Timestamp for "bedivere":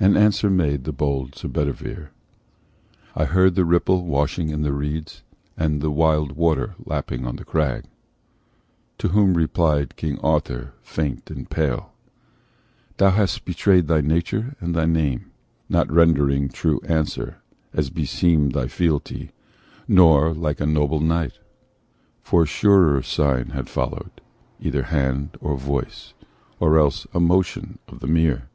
1.46-2.12